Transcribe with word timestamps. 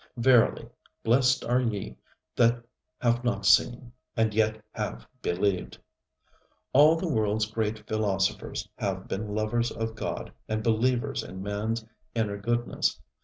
Verily, 0.17 0.67
blessed 1.03 1.45
are 1.45 1.61
ye 1.61 1.95
that 2.35 2.63
have 3.01 3.23
not 3.23 3.45
seen, 3.45 3.91
and 4.17 4.33
yet 4.33 4.59
have 4.71 5.05
believed. 5.21 5.77
All 6.73 6.95
the 6.95 7.05
worldŌĆÖs 7.05 7.53
great 7.53 7.87
philosophers 7.87 8.67
have 8.79 9.07
been 9.07 9.35
lovers 9.35 9.69
of 9.69 9.93
God 9.93 10.33
and 10.49 10.63
believers 10.63 11.21
in 11.23 11.43
manŌĆÖs 11.43 11.87
inner 12.15 12.37
goodness. 12.39 12.99